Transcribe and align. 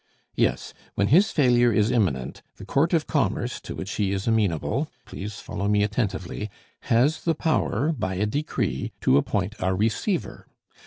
"Yes; 0.33 0.73
when 0.95 1.09
his 1.09 1.29
failure 1.29 1.71
is 1.71 1.91
imminent, 1.91 2.41
the 2.55 2.65
court 2.65 2.91
of 2.91 3.05
commerce, 3.05 3.59
to 3.61 3.75
which 3.75 3.91
he 3.97 4.11
is 4.11 4.25
amenable 4.25 4.89
(please 5.05 5.35
follow 5.39 5.67
me 5.67 5.83
attentively), 5.83 6.49
has 6.89 7.23
the 7.23 7.35
power, 7.35 7.91
by 7.91 8.15
a 8.15 8.25
decree, 8.25 8.93
to 9.01 9.17
appoint 9.17 9.53
a 9.59 9.75
receiver. 9.75 10.47